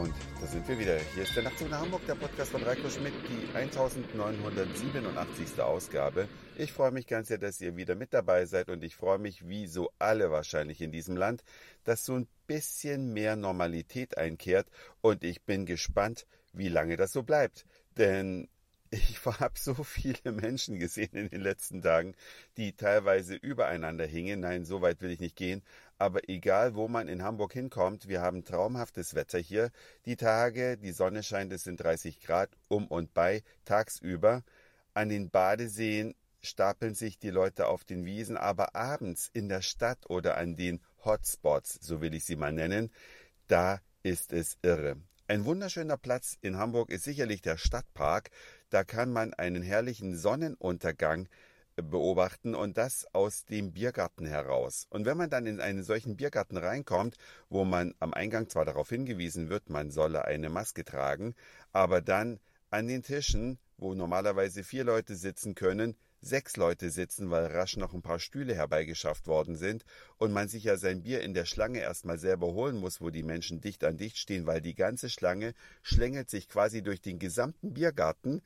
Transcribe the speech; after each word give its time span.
Und 0.00 0.14
da 0.40 0.46
sind 0.46 0.66
wir 0.66 0.78
wieder. 0.78 0.98
Hier 1.14 1.24
ist 1.24 1.36
der 1.36 1.42
Nachtzug 1.42 1.68
nach 1.68 1.80
Hamburg, 1.80 2.06
der 2.06 2.14
Podcast 2.14 2.52
von 2.52 2.62
Reiko 2.62 2.88
Schmidt, 2.88 3.12
die 3.28 3.54
1987. 3.54 5.60
Ausgabe. 5.60 6.26
Ich 6.56 6.72
freue 6.72 6.90
mich 6.90 7.06
ganz 7.06 7.28
sehr, 7.28 7.36
dass 7.36 7.60
ihr 7.60 7.76
wieder 7.76 7.94
mit 7.94 8.14
dabei 8.14 8.46
seid 8.46 8.70
und 8.70 8.82
ich 8.82 8.96
freue 8.96 9.18
mich, 9.18 9.46
wie 9.46 9.66
so 9.66 9.90
alle 9.98 10.30
wahrscheinlich 10.30 10.80
in 10.80 10.90
diesem 10.90 11.18
Land, 11.18 11.44
dass 11.84 12.06
so 12.06 12.14
ein 12.14 12.26
bisschen 12.46 13.12
mehr 13.12 13.36
Normalität 13.36 14.16
einkehrt 14.16 14.68
und 15.02 15.22
ich 15.22 15.42
bin 15.42 15.66
gespannt, 15.66 16.26
wie 16.54 16.70
lange 16.70 16.96
das 16.96 17.12
so 17.12 17.22
bleibt. 17.22 17.66
Denn 17.98 18.48
ich 18.90 19.18
habe 19.24 19.58
so 19.58 19.74
viele 19.84 20.32
Menschen 20.32 20.78
gesehen 20.78 21.12
in 21.12 21.28
den 21.28 21.42
letzten 21.42 21.82
Tagen, 21.82 22.14
die 22.56 22.72
teilweise 22.72 23.34
übereinander 23.34 24.06
hingen. 24.06 24.40
Nein, 24.40 24.64
so 24.64 24.80
weit 24.80 25.02
will 25.02 25.10
ich 25.10 25.20
nicht 25.20 25.36
gehen. 25.36 25.62
Aber 26.00 26.30
egal, 26.30 26.74
wo 26.76 26.88
man 26.88 27.08
in 27.08 27.22
Hamburg 27.22 27.52
hinkommt, 27.52 28.08
wir 28.08 28.22
haben 28.22 28.42
traumhaftes 28.42 29.14
Wetter 29.14 29.38
hier. 29.38 29.70
Die 30.06 30.16
Tage, 30.16 30.78
die 30.78 30.92
Sonne 30.92 31.22
scheint, 31.22 31.52
es 31.52 31.64
sind 31.64 31.78
30 31.78 32.20
Grad 32.20 32.48
um 32.68 32.86
und 32.86 33.12
bei 33.12 33.42
tagsüber. 33.66 34.42
An 34.94 35.10
den 35.10 35.28
Badeseen 35.28 36.14
stapeln 36.40 36.94
sich 36.94 37.18
die 37.18 37.28
Leute 37.28 37.66
auf 37.66 37.84
den 37.84 38.06
Wiesen, 38.06 38.38
aber 38.38 38.74
abends 38.74 39.28
in 39.34 39.50
der 39.50 39.60
Stadt 39.60 40.08
oder 40.08 40.38
an 40.38 40.56
den 40.56 40.80
Hotspots, 41.04 41.78
so 41.82 42.00
will 42.00 42.14
ich 42.14 42.24
sie 42.24 42.36
mal 42.36 42.54
nennen, 42.54 42.90
da 43.46 43.82
ist 44.02 44.32
es 44.32 44.56
irre. 44.62 44.96
Ein 45.28 45.44
wunderschöner 45.44 45.98
Platz 45.98 46.38
in 46.40 46.56
Hamburg 46.56 46.88
ist 46.88 47.04
sicherlich 47.04 47.42
der 47.42 47.58
Stadtpark. 47.58 48.30
Da 48.70 48.84
kann 48.84 49.12
man 49.12 49.34
einen 49.34 49.62
herrlichen 49.62 50.16
Sonnenuntergang 50.16 51.28
beobachten 51.76 52.54
und 52.54 52.76
das 52.76 53.06
aus 53.14 53.44
dem 53.44 53.72
Biergarten 53.72 54.26
heraus. 54.26 54.86
Und 54.90 55.04
wenn 55.06 55.16
man 55.16 55.30
dann 55.30 55.46
in 55.46 55.60
einen 55.60 55.82
solchen 55.82 56.16
Biergarten 56.16 56.56
reinkommt, 56.56 57.16
wo 57.48 57.64
man 57.64 57.94
am 58.00 58.14
Eingang 58.14 58.48
zwar 58.48 58.64
darauf 58.64 58.88
hingewiesen 58.88 59.48
wird, 59.48 59.70
man 59.70 59.90
solle 59.90 60.24
eine 60.24 60.50
Maske 60.50 60.84
tragen, 60.84 61.34
aber 61.72 62.00
dann 62.00 62.40
an 62.70 62.86
den 62.86 63.02
Tischen, 63.02 63.58
wo 63.78 63.94
normalerweise 63.94 64.62
vier 64.62 64.84
Leute 64.84 65.16
sitzen 65.16 65.54
können, 65.54 65.96
sechs 66.20 66.56
Leute 66.56 66.90
sitzen, 66.90 67.30
weil 67.30 67.46
rasch 67.46 67.76
noch 67.76 67.94
ein 67.94 68.02
paar 68.02 68.18
Stühle 68.18 68.54
herbeigeschafft 68.54 69.26
worden 69.26 69.56
sind 69.56 69.84
und 70.18 70.32
man 70.32 70.48
sich 70.48 70.64
ja 70.64 70.76
sein 70.76 71.02
Bier 71.02 71.22
in 71.22 71.34
der 71.34 71.46
Schlange 71.46 71.80
erstmal 71.80 72.18
selber 72.18 72.48
holen 72.52 72.76
muss, 72.76 73.00
wo 73.00 73.10
die 73.10 73.22
Menschen 73.22 73.60
dicht 73.60 73.82
an 73.84 73.96
dicht 73.96 74.18
stehen, 74.18 74.46
weil 74.46 74.60
die 74.60 74.74
ganze 74.74 75.08
Schlange 75.08 75.54
schlängelt 75.82 76.28
sich 76.28 76.48
quasi 76.48 76.82
durch 76.82 77.00
den 77.00 77.18
gesamten 77.18 77.72
Biergarten 77.72 78.42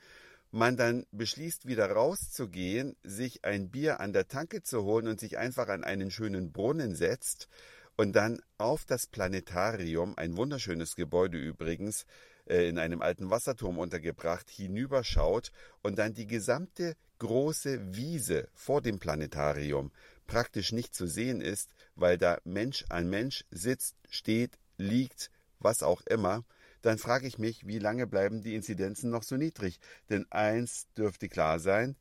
man 0.55 0.77
dann 0.77 1.05
beschließt, 1.10 1.66
wieder 1.66 1.91
rauszugehen, 1.91 2.97
sich 3.02 3.44
ein 3.44 3.70
Bier 3.70 3.98
an 3.98 4.12
der 4.12 4.28
Tanke 4.28 4.62
zu 4.62 4.84
holen 4.84 5.08
und 5.08 5.19
sich 5.19 5.36
einfach 5.36 5.66
an 5.69 5.83
einen 5.83 6.12
schönen 6.12 6.52
Brunnen 6.52 6.94
setzt 6.94 7.48
und 7.97 8.14
dann 8.14 8.41
auf 8.56 8.84
das 8.84 9.08
Planetarium, 9.08 10.16
ein 10.16 10.36
wunderschönes 10.36 10.94
Gebäude 10.94 11.38
übrigens, 11.38 12.06
äh, 12.47 12.69
in 12.69 12.78
einem 12.78 13.02
alten 13.02 13.30
Wasserturm 13.30 13.78
untergebracht, 13.78 14.48
hinüberschaut 14.48 15.50
und 15.82 15.98
dann 15.98 16.14
die 16.14 16.28
gesamte 16.28 16.94
große 17.19 17.97
Wiese 17.97 18.48
vor 18.55 18.80
dem 18.80 19.00
Planetarium 19.00 19.91
praktisch 20.28 20.70
nicht 20.70 20.94
zu 20.94 21.08
sehen 21.08 21.41
ist, 21.41 21.70
weil 21.97 22.16
da 22.16 22.38
Mensch 22.44 22.84
an 22.91 23.10
Mensch 23.10 23.44
sitzt, 23.50 23.97
steht, 24.08 24.52
liegt, 24.78 25.32
was 25.58 25.82
auch 25.82 26.02
immer, 26.02 26.44
dann 26.85 26.99
frage 26.99 27.27
ich 27.27 27.39
mich, 27.39 27.67
wie 27.67 27.79
lange 27.79 28.07
bleiben 28.07 28.43
die 28.43 28.55
Inzidenzen 28.55 29.09
noch 29.09 29.23
so 29.23 29.37
niedrig? 29.37 29.81
Denn 30.11 30.27
eins 30.31 30.87
dürfte 30.99 31.31
klar 31.31 31.59
sein, 31.59 31.97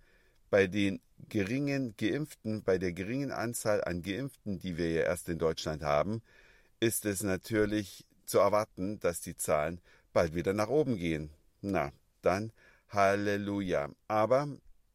bei 0.50 0.68
den 0.68 1.00
geringen 1.30 1.96
Geimpften, 1.96 2.64
bei 2.64 2.78
der 2.78 2.92
geringen 2.92 3.32
Anzahl 3.32 3.82
an 3.82 4.02
Geimpften, 4.02 4.60
die 4.60 4.78
wir 4.78 4.92
ja 4.92 5.04
erst 5.04 5.30
in 5.30 5.40
Deutschland 5.40 5.84
haben, 5.84 6.22
ist 6.82 7.06
es 7.06 7.24
natürlich 7.24 8.06
zu 8.26 8.40
erwarten, 8.40 9.00
dass 9.00 9.22
die 9.22 9.38
Zahlen 9.38 9.80
bald 10.12 10.36
wieder 10.36 10.54
nach 10.54 10.68
oben 10.68 10.98
gehen. 10.98 11.30
Na, 11.62 11.94
dann 12.22 12.52
Halleluja. 12.90 13.90
Aber 14.10 14.50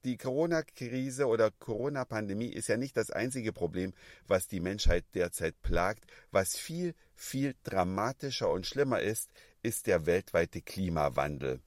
die 0.05 0.19
Corona-Krise 0.19 1.27
oder 1.27 1.51
Corona-Pandemie 1.51 2.49
ist 2.53 2.69
ja 2.69 2.77
nicht 2.77 2.97
das 2.97 3.11
einzige 3.11 3.53
Problem, 3.53 3.95
was 4.27 4.49
die 4.49 4.61
Menschheit 4.61 5.05
derzeit 5.15 5.61
plagt. 5.63 6.05
Was 6.31 6.57
viel, 6.57 6.95
viel 7.15 7.55
dramatischer 7.65 8.51
und 8.51 8.67
schlimmer 8.67 9.01
ist, 9.01 9.31
ist 9.63 9.87
der 9.87 10.07
weltweite 10.07 10.63
Klimawandel. 10.63 11.61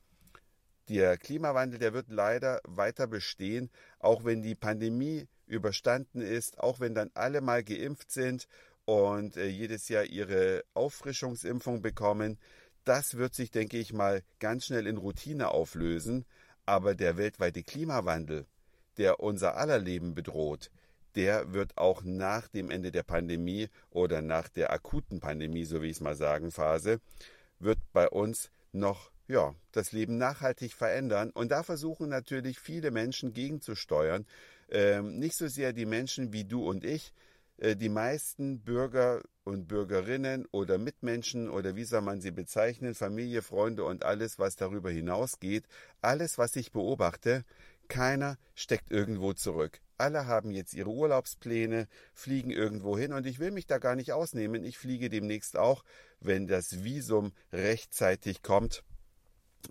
Der 0.89 1.17
Klimawandel, 1.17 1.79
der 1.79 1.93
wird 1.93 2.09
leider 2.09 2.59
weiter 2.63 3.07
bestehen, 3.07 3.69
auch 3.99 4.25
wenn 4.25 4.41
die 4.41 4.55
Pandemie 4.55 5.27
überstanden 5.45 6.21
ist, 6.21 6.59
auch 6.59 6.79
wenn 6.79 6.95
dann 6.95 7.11
alle 7.13 7.41
mal 7.41 7.63
geimpft 7.63 8.11
sind 8.11 8.47
und 8.85 9.37
äh, 9.37 9.47
jedes 9.47 9.89
Jahr 9.89 10.05
ihre 10.05 10.63
Auffrischungsimpfung 10.73 11.81
bekommen. 11.81 12.39
Das 12.83 13.15
wird 13.15 13.35
sich, 13.35 13.51
denke 13.51 13.77
ich 13.77 13.93
mal, 13.93 14.23
ganz 14.39 14.65
schnell 14.65 14.87
in 14.87 14.97
Routine 14.97 15.49
auflösen. 15.49 16.25
Aber 16.65 16.95
der 16.95 17.17
weltweite 17.17 17.63
Klimawandel, 17.63 18.45
der 18.97 19.19
unser 19.19 19.55
aller 19.57 19.79
Leben 19.79 20.15
bedroht, 20.15 20.71
der 21.15 21.53
wird 21.53 21.77
auch 21.77 22.03
nach 22.03 22.47
dem 22.47 22.71
Ende 22.71 22.91
der 22.91 23.03
Pandemie 23.03 23.69
oder 23.89 24.21
nach 24.21 24.47
der 24.47 24.71
akuten 24.71 25.19
Pandemie, 25.19 25.65
so 25.65 25.81
wie 25.81 25.87
ich 25.87 25.97
es 25.97 26.01
mal 26.01 26.15
sagen, 26.15 26.51
Phase, 26.51 27.01
wird 27.63 27.79
bei 27.93 28.07
uns 28.09 28.51
noch 28.71 29.11
ja, 29.27 29.55
das 29.71 29.93
Leben 29.93 30.17
nachhaltig 30.17 30.73
verändern. 30.73 31.31
Und 31.31 31.51
da 31.51 31.63
versuchen 31.63 32.09
natürlich 32.09 32.59
viele 32.59 32.91
Menschen 32.91 33.33
gegenzusteuern. 33.33 34.25
Ähm, 34.69 35.19
nicht 35.19 35.35
so 35.37 35.47
sehr 35.47 35.73
die 35.73 35.85
Menschen 35.85 36.33
wie 36.33 36.43
du 36.43 36.67
und 36.67 36.83
ich, 36.83 37.13
äh, 37.57 37.75
die 37.75 37.89
meisten 37.89 38.59
Bürger 38.61 39.21
und 39.43 39.67
Bürgerinnen 39.67 40.47
oder 40.51 40.77
Mitmenschen 40.77 41.49
oder 41.49 41.75
wie 41.75 41.85
soll 41.85 42.01
man 42.01 42.21
sie 42.21 42.31
bezeichnen, 42.31 42.93
Familie, 42.93 43.41
Freunde 43.41 43.85
und 43.85 44.03
alles, 44.03 44.37
was 44.37 44.55
darüber 44.55 44.91
hinausgeht, 44.91 45.65
alles, 46.01 46.37
was 46.37 46.55
ich 46.55 46.71
beobachte, 46.71 47.43
keiner 47.87 48.37
steckt 48.53 48.91
irgendwo 48.91 49.33
zurück. 49.33 49.79
Alle 50.01 50.25
haben 50.25 50.51
jetzt 50.51 50.73
ihre 50.73 50.89
Urlaubspläne, 50.89 51.87
fliegen 52.13 52.49
irgendwo 52.49 52.97
hin 52.97 53.13
und 53.13 53.25
ich 53.27 53.39
will 53.39 53.51
mich 53.51 53.67
da 53.67 53.77
gar 53.77 53.95
nicht 53.95 54.11
ausnehmen. 54.11 54.63
Ich 54.63 54.77
fliege 54.77 55.09
demnächst 55.09 55.57
auch, 55.57 55.83
wenn 56.19 56.47
das 56.47 56.83
Visum 56.83 57.31
rechtzeitig 57.53 58.41
kommt, 58.41 58.83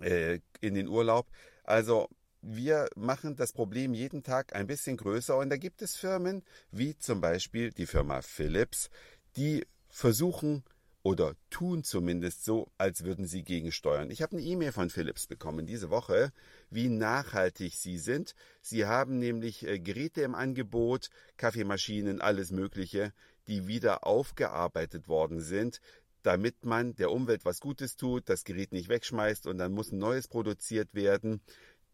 äh, 0.01 0.39
in 0.61 0.73
den 0.73 0.87
Urlaub. 0.87 1.27
Also 1.63 2.07
wir 2.41 2.87
machen 2.95 3.35
das 3.35 3.51
Problem 3.51 3.93
jeden 3.93 4.23
Tag 4.23 4.55
ein 4.55 4.67
bisschen 4.67 4.97
größer 4.97 5.37
und 5.37 5.49
da 5.49 5.57
gibt 5.57 5.81
es 5.81 5.95
Firmen 5.95 6.43
wie 6.71 6.97
zum 6.97 7.21
Beispiel 7.21 7.71
die 7.71 7.85
Firma 7.85 8.21
Philips, 8.21 8.89
die 9.35 9.65
versuchen 9.89 10.63
oder 11.03 11.35
tun 11.49 11.83
zumindest 11.83 12.45
so, 12.45 12.71
als 12.77 13.03
würden 13.03 13.25
sie 13.25 13.43
gegensteuern. 13.43 14.11
Ich 14.11 14.21
habe 14.21 14.37
eine 14.37 14.45
E-Mail 14.45 14.71
von 14.71 14.89
Philips 14.89 15.27
bekommen 15.27 15.65
diese 15.65 15.89
Woche, 15.89 16.31
wie 16.69 16.89
nachhaltig 16.89 17.75
sie 17.75 17.97
sind. 17.97 18.35
Sie 18.61 18.85
haben 18.85 19.17
nämlich 19.17 19.67
äh, 19.67 19.79
Geräte 19.79 20.21
im 20.21 20.35
Angebot, 20.35 21.09
Kaffeemaschinen, 21.37 22.21
alles 22.21 22.51
Mögliche, 22.51 23.13
die 23.47 23.67
wieder 23.67 24.05
aufgearbeitet 24.05 25.07
worden 25.07 25.41
sind, 25.41 25.81
damit 26.23 26.65
man 26.65 26.95
der 26.95 27.11
Umwelt 27.11 27.45
was 27.45 27.59
Gutes 27.59 27.95
tut, 27.95 28.29
das 28.29 28.43
Gerät 28.43 28.71
nicht 28.71 28.89
wegschmeißt 28.89 29.47
und 29.47 29.57
dann 29.57 29.71
muss 29.71 29.91
ein 29.91 29.97
neues 29.97 30.27
produziert 30.27 30.93
werden 30.93 31.41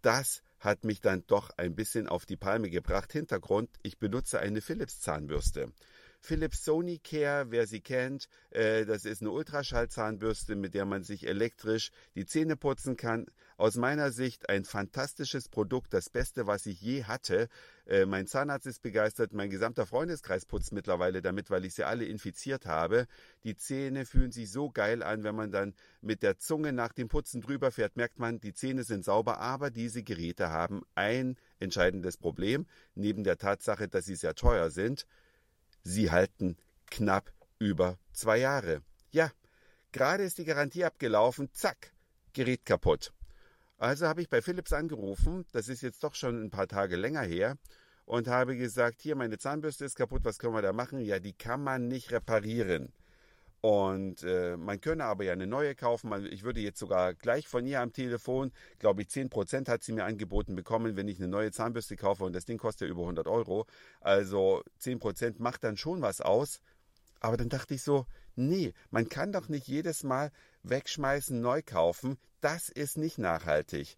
das 0.01 0.41
hat 0.59 0.83
mich 0.83 1.01
dann 1.01 1.23
doch 1.27 1.51
ein 1.57 1.75
bisschen 1.75 2.07
auf 2.07 2.25
die 2.25 2.37
Palme 2.37 2.69
gebracht. 2.69 3.11
Hintergrund, 3.11 3.69
ich 3.83 3.99
benutze 3.99 4.39
eine 4.39 4.61
Philips 4.61 5.01
Zahnbürste. 5.01 5.71
Philips 6.19 6.65
Sony 6.65 6.99
Care, 6.99 7.51
wer 7.51 7.67
sie 7.67 7.81
kennt, 7.81 8.27
äh, 8.49 8.85
das 8.85 9.05
ist 9.05 9.21
eine 9.21 9.31
Ultraschallzahnbürste, 9.31 10.55
mit 10.55 10.73
der 10.73 10.85
man 10.85 11.03
sich 11.03 11.27
elektrisch 11.27 11.91
die 12.15 12.25
Zähne 12.25 12.55
putzen 12.55 12.97
kann. 12.97 13.27
Aus 13.55 13.75
meiner 13.75 14.11
Sicht 14.11 14.49
ein 14.49 14.65
fantastisches 14.65 15.49
Produkt, 15.49 15.93
das 15.93 16.09
Beste, 16.09 16.45
was 16.45 16.65
ich 16.65 16.81
je 16.81 17.05
hatte. 17.05 17.47
Äh, 17.85 18.05
mein 18.05 18.27
Zahnarzt 18.27 18.67
ist 18.67 18.81
begeistert, 18.81 19.33
mein 19.33 19.49
gesamter 19.49 19.85
Freundeskreis 19.85 20.45
putzt 20.45 20.73
mittlerweile 20.73 21.21
damit, 21.21 21.49
weil 21.49 21.65
ich 21.65 21.73
sie 21.73 21.85
alle 21.85 22.05
infiziert 22.05 22.65
habe. 22.65 23.07
Die 23.43 23.55
Zähne 23.55 24.05
fühlen 24.05 24.31
sich 24.31 24.51
so 24.51 24.69
geil 24.69 25.03
an, 25.03 25.23
wenn 25.23 25.35
man 25.35 25.51
dann 25.51 25.73
mit 26.01 26.23
der 26.23 26.37
Zunge 26.37 26.73
nach 26.73 26.93
dem 26.93 27.07
Putzen 27.07 27.41
drüber 27.41 27.71
fährt, 27.71 27.95
merkt 27.95 28.19
man, 28.19 28.39
die 28.39 28.53
Zähne 28.53 28.83
sind 28.83 29.05
sauber, 29.05 29.39
aber 29.39 29.71
diese 29.71 30.03
Geräte 30.03 30.49
haben 30.49 30.83
ein 30.95 31.37
entscheidendes 31.59 32.17
Problem, 32.17 32.65
neben 32.95 33.23
der 33.23 33.37
Tatsache, 33.37 33.87
dass 33.87 34.05
sie 34.05 34.15
sehr 34.15 34.35
teuer 34.35 34.69
sind. 34.69 35.05
Sie 35.87 36.11
halten 36.11 36.57
knapp 36.91 37.31
über 37.59 37.97
zwei 38.11 38.39
Jahre. 38.39 38.81
Ja, 39.11 39.31
gerade 39.93 40.23
ist 40.23 40.37
die 40.37 40.43
Garantie 40.43 40.83
abgelaufen, 40.83 41.49
zack, 41.53 41.93
Gerät 42.33 42.65
kaputt. 42.65 43.13
Also 43.77 44.05
habe 44.05 44.21
ich 44.21 44.29
bei 44.29 44.41
Philips 44.41 44.73
angerufen, 44.73 45.45
das 45.53 45.69
ist 45.69 45.81
jetzt 45.81 46.03
doch 46.03 46.13
schon 46.13 46.43
ein 46.43 46.49
paar 46.49 46.67
Tage 46.67 46.97
länger 46.97 47.21
her, 47.21 47.57
und 48.03 48.27
habe 48.27 48.57
gesagt, 48.57 49.01
hier, 49.01 49.15
meine 49.15 49.37
Zahnbürste 49.37 49.85
ist 49.85 49.95
kaputt, 49.95 50.25
was 50.25 50.39
können 50.39 50.53
wir 50.53 50.61
da 50.61 50.73
machen? 50.73 50.99
Ja, 50.99 51.19
die 51.19 51.33
kann 51.33 51.63
man 51.63 51.87
nicht 51.87 52.11
reparieren. 52.11 52.91
Und 53.61 54.23
äh, 54.23 54.55
man 54.55 54.79
könne 54.79 55.05
aber 55.05 55.23
ja 55.23 55.33
eine 55.33 55.47
neue 55.47 55.73
kaufen. 55.75 56.13
Ich 56.31 56.43
würde 56.43 56.59
jetzt 56.59 56.79
sogar 56.79 57.13
gleich 57.15 57.47
von 57.47 57.65
ihr 57.65 57.81
am 57.81 57.91
Telefon, 57.91 58.51
glaube 58.79 59.01
ich, 59.01 59.07
10% 59.07 59.67
hat 59.67 59.83
sie 59.83 59.93
mir 59.93 60.05
angeboten 60.05 60.55
bekommen, 60.55 60.95
wenn 60.95 61.07
ich 61.07 61.17
eine 61.17 61.27
neue 61.27 61.51
Zahnbürste 61.51 61.95
kaufe 61.95 62.23
und 62.23 62.33
das 62.33 62.45
Ding 62.45 62.57
kostet 62.57 62.87
ja 62.87 62.91
über 62.91 63.01
100 63.01 63.27
Euro. 63.27 63.65
Also 63.99 64.63
10% 64.81 65.35
macht 65.39 65.63
dann 65.63 65.77
schon 65.77 66.01
was 66.01 66.21
aus. 66.21 66.61
Aber 67.19 67.35
dann 67.35 67.49
dachte 67.49 67.73
ich 67.73 67.81
so, 67.81 68.05
nee, 68.35 68.73
man 68.91 69.09
kann 69.09 69.31
doch 69.31 69.49
nicht 69.49 69.67
jedes 69.67 70.03
Mal, 70.03 70.31
wegschmeißen, 70.63 71.41
neu 71.41 71.61
kaufen, 71.65 72.17
das 72.41 72.69
ist 72.69 72.97
nicht 72.97 73.17
nachhaltig. 73.17 73.97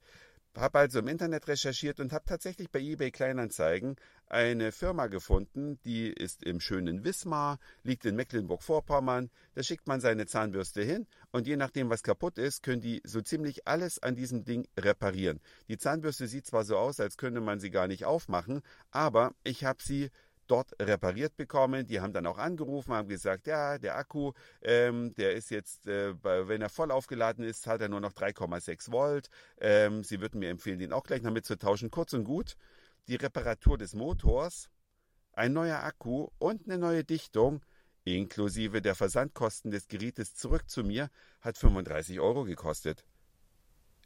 Habe 0.56 0.80
also 0.80 1.00
im 1.00 1.08
Internet 1.08 1.48
recherchiert 1.48 2.00
und 2.00 2.12
habe 2.12 2.26
tatsächlich 2.26 2.72
bei 2.72 2.80
eBay 2.80 3.12
Kleinanzeigen 3.12 3.96
eine 4.28 4.72
Firma 4.72 5.08
gefunden, 5.08 5.80
die 5.86 6.08
ist 6.08 6.44
im 6.44 6.60
schönen 6.60 7.04
Wismar, 7.04 7.60
liegt 7.84 8.06
in 8.06 8.16
Mecklenburg-Vorpommern. 8.16 9.30
Da 9.54 9.64
schickt 9.64 9.88
man 9.88 10.02
seine 10.02 10.26
Zahnbürste 10.26 10.82
hin 10.82 11.08
und 11.32 11.48
je 11.48 11.56
nachdem, 11.56 11.90
was 11.90 12.04
kaputt 12.04 12.38
ist, 12.38 12.64
können 12.64 12.82
die 12.82 13.02
so 13.06 13.22
ziemlich 13.22 13.68
alles 13.68 14.02
an 14.02 14.16
diesem 14.16 14.44
Ding 14.44 14.68
reparieren. 14.78 15.40
Die 15.68 15.78
Zahnbürste 15.78 16.28
sieht 16.28 16.46
zwar 16.46 16.64
so 16.64 16.78
aus, 16.78 17.00
als 17.00 17.18
könnte 17.18 17.42
man 17.42 17.60
sie 17.60 17.70
gar 17.70 17.88
nicht 17.88 18.06
aufmachen, 18.06 18.62
aber 18.92 19.34
ich 19.44 19.66
habe 19.66 19.82
sie 19.84 20.10
dort 20.52 20.74
repariert 20.82 21.38
bekommen. 21.38 21.86
Die 21.88 22.02
haben 22.02 22.14
dann 22.14 22.26
auch 22.26 22.38
angerufen, 22.38 22.94
haben 22.94 23.08
gesagt, 23.08 23.48
ja, 23.48 23.78
der 23.78 23.98
Akku, 23.98 24.34
ähm, 24.62 25.14
der 25.16 25.34
ist 25.34 25.50
jetzt, 25.52 25.88
äh, 25.88 26.14
wenn 26.24 26.62
er 26.62 26.70
voll 26.70 26.92
aufgeladen 26.92 27.44
ist, 27.44 27.68
hat 27.68 27.82
er 27.82 27.90
nur 27.90 28.02
noch 28.02 28.14
3,6 28.14 28.92
Volt. 28.92 29.30
Ähm, 29.60 30.04
sie 30.04 30.22
würden 30.22 30.40
mir 30.40 30.50
empfehlen, 30.50 30.80
den 30.80 30.94
auch 30.94 31.04
gleich 31.04 31.22
damit 31.22 31.46
zu 31.46 31.58
tauschen. 31.58 31.92
Kurz 31.92 32.14
und 32.14 32.24
gut, 32.24 32.56
die 33.08 33.16
Reparatur 33.16 33.78
des 33.78 33.94
Motors, 33.94 34.70
ein 35.34 35.54
neuer 35.54 35.84
Akku 35.84 36.28
und 36.38 36.66
eine 36.66 36.78
neue 36.78 37.04
Dichtung 37.04 37.62
inklusive 38.18 38.82
der 38.82 38.96
Versandkosten 38.96 39.72
des 39.72 39.88
Gerätes 39.88 40.36
zurück 40.36 40.70
zu 40.70 40.84
mir 40.84 41.10
hat 41.42 41.58
35 41.58 42.20
Euro 42.20 42.44
gekostet. 42.44 43.06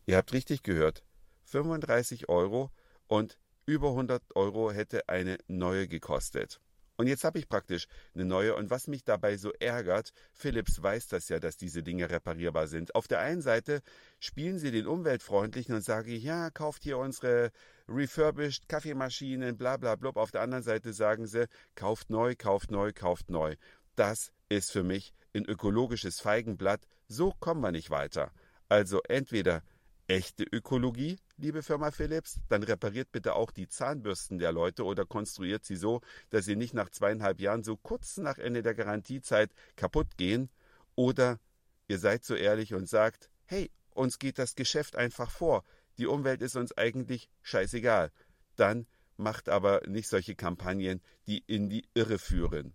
Ihr 0.06 0.18
habt 0.18 0.34
richtig 0.34 0.63
gehört. 0.63 1.04
35 1.46 2.30
Euro 2.30 2.72
und 3.07 3.38
über 3.65 3.89
100 3.89 4.21
Euro 4.36 4.71
hätte 4.71 5.07
eine 5.10 5.38
neue 5.48 5.88
gekostet. 5.88 6.60
Und 6.95 7.07
jetzt 7.07 7.24
habe 7.24 7.39
ich 7.39 7.50
praktisch 7.50 7.88
eine 8.13 8.25
neue. 8.25 8.56
Und 8.56 8.69
was 8.69 8.88
mich 8.88 9.04
dabei 9.04 9.38
so 9.38 9.51
ärgert, 9.60 10.13
Philips 10.31 10.81
weiß 10.81 11.07
das 11.07 11.27
ja, 11.27 11.39
dass 11.39 11.57
diese 11.57 11.81
Dinge 11.81 12.10
reparierbar 12.10 12.68
sind. 12.68 12.94
Auf 12.94 13.07
der 13.07 13.19
einen 13.19 13.42
Seite 13.42 13.81
spielen 14.19 14.60
sie 14.60 14.71
den 14.71 14.86
Umweltfreundlichen 14.86 15.74
und 15.74 15.81
sagen, 15.81 16.12
ja, 16.12 16.51
kauft 16.51 16.83
hier 16.83 17.00
unsere 17.00 17.51
refurbished 17.88 18.69
Kaffeemaschinen, 18.69 19.57
bla 19.57 19.77
bla 19.77 19.95
blub. 19.95 20.18
Auf 20.18 20.31
der 20.31 20.42
anderen 20.42 20.63
Seite 20.63 20.94
sagen 20.94 21.25
sie, 21.25 21.48
kauft 21.74 22.12
neu, 22.12 22.36
kauft 22.38 22.69
neu, 22.69 22.92
kauft 22.94 23.30
neu. 23.30 23.56
Das 23.95 24.31
ist 24.50 24.71
für 24.71 24.83
mich 24.83 25.13
ein 25.33 25.45
ökologisches 25.45 26.19
Feigenblatt. 26.19 26.86
So 27.07 27.33
kommen 27.39 27.62
wir 27.62 27.71
nicht 27.71 27.89
weiter. 27.89 28.31
Also 28.69 29.01
entweder 29.07 29.63
echte 30.07 30.44
Ökologie, 30.44 31.18
liebe 31.38 31.63
Firma 31.63 31.91
Philips, 31.91 32.39
dann 32.50 32.63
repariert 32.63 33.12
bitte 33.12 33.35
auch 33.35 33.51
die 33.51 33.68
Zahnbürsten 33.68 34.39
der 34.39 34.51
Leute 34.51 34.85
oder 34.85 35.06
konstruiert 35.06 35.65
sie 35.65 35.75
so, 35.75 36.01
dass 36.30 36.45
sie 36.45 36.56
nicht 36.56 36.74
nach 36.74 36.89
zweieinhalb 36.89 37.39
Jahren 37.39 37.63
so 37.63 37.77
kurz 37.77 38.18
nach 38.18 38.38
Ende 38.38 38.62
der 38.63 38.75
Garantiezeit 38.75 39.51
kaputt 39.75 40.18
gehen. 40.18 40.50
Oder 40.95 41.39
ihr 41.88 42.00
seid 42.00 42.24
so 42.24 42.35
ehrlich 42.35 42.74
und 42.74 42.88
sagt, 42.88 43.30
hey, 43.45 43.71
uns 43.91 44.19
geht 44.19 44.39
das 44.39 44.56
Geschäft 44.56 44.95
einfach 44.95 45.31
vor. 45.31 45.63
Die 45.97 46.07
Umwelt 46.07 46.41
ist 46.41 46.56
uns 46.56 46.75
eigentlich 46.77 47.30
scheißegal. 47.41 48.12
Dann 48.56 48.88
macht 49.18 49.50
aber 49.50 49.81
nicht 49.88 50.07
solche 50.07 50.36
Kampagnen, 50.36 51.01
die 51.27 51.44
in 51.45 51.69
die 51.69 51.88
Irre 51.94 52.19
führen 52.19 52.74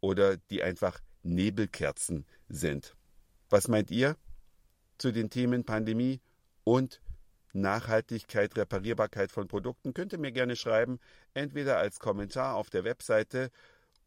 oder 0.00 0.36
die 0.36 0.62
einfach 0.62 1.00
Nebelkerzen 1.22 2.26
sind. 2.48 2.96
Was 3.50 3.68
meint 3.68 3.90
ihr 3.90 4.16
zu 4.98 5.12
den 5.12 5.30
Themen 5.30 5.64
Pandemie 5.64 6.20
und 6.64 7.00
Nachhaltigkeit, 7.52 8.56
Reparierbarkeit 8.56 9.32
von 9.32 9.48
Produkten, 9.48 9.94
könnt 9.94 10.12
ihr 10.12 10.18
mir 10.18 10.32
gerne 10.32 10.56
schreiben, 10.56 10.98
entweder 11.34 11.78
als 11.78 11.98
Kommentar 11.98 12.56
auf 12.56 12.70
der 12.70 12.84
Webseite 12.84 13.50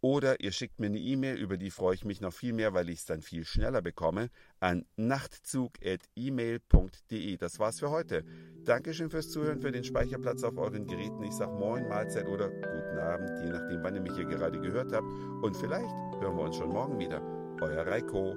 oder 0.03 0.39
ihr 0.41 0.51
schickt 0.51 0.79
mir 0.81 0.87
eine 0.87 0.99
E-Mail, 0.99 1.37
über 1.37 1.55
die 1.55 1.71
freue 1.71 1.95
ich 1.95 2.03
mich 2.03 2.19
noch 2.19 2.33
viel 2.33 2.51
mehr, 2.51 2.73
weil 2.73 2.89
ich 2.89 2.99
es 2.99 3.05
dann 3.05 3.21
viel 3.21 3.45
schneller 3.45 3.81
bekomme, 3.81 4.31
an 4.59 4.85
nachtzug.email.de. 4.97 7.37
Das 7.37 7.57
war's 7.57 7.79
für 7.79 7.89
heute. 7.89 8.25
Dankeschön 8.65 9.09
fürs 9.09 9.31
Zuhören, 9.31 9.61
für 9.61 9.71
den 9.71 9.85
Speicherplatz 9.85 10.43
auf 10.43 10.57
euren 10.57 10.87
Geräten. 10.87 11.23
Ich 11.23 11.31
sage 11.31 11.53
Moin, 11.53 11.87
Mahlzeit 11.87 12.27
oder 12.27 12.49
guten 12.49 12.99
Abend, 12.99 13.31
je 13.45 13.49
nachdem, 13.49 13.81
wann 13.81 13.95
ihr 13.95 14.01
mich 14.01 14.15
hier 14.15 14.25
gerade 14.25 14.59
gehört 14.59 14.91
habt. 14.91 15.07
Und 15.41 15.55
vielleicht 15.55 15.95
hören 16.19 16.35
wir 16.35 16.43
uns 16.43 16.57
schon 16.57 16.67
morgen 16.67 16.99
wieder. 16.99 17.21
Euer 17.61 17.87
Reiko. 17.87 18.35